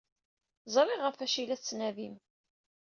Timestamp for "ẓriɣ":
0.73-0.99